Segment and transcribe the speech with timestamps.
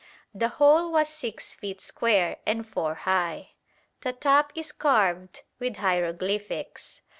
[0.33, 3.49] The whole was 6 feet square and 4 high.
[4.01, 7.01] The top is carved with hieroglyphics.